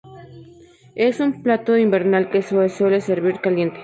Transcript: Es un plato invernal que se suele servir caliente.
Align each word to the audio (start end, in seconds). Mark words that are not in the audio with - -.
Es 0.95 1.19
un 1.19 1.43
plato 1.43 1.77
invernal 1.77 2.31
que 2.31 2.41
se 2.41 2.69
suele 2.69 3.01
servir 3.01 3.39
caliente. 3.39 3.77